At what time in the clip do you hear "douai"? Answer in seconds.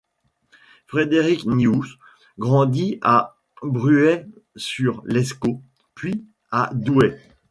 6.73-7.19